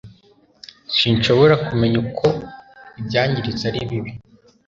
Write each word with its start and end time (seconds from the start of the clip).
Sinshobora 0.97 1.55
kumenya 1.67 1.97
uko 2.05 2.25
ibyangiritse 2.99 3.63
ari 3.69 3.79
bibi 3.89 4.11